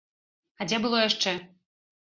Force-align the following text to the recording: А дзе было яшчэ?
А 0.59 0.67
дзе 0.71 0.81
было 0.87 0.97
яшчэ? 1.09 1.37